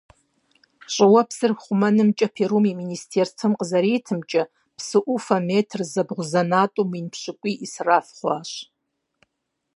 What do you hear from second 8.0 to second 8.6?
хъуащ.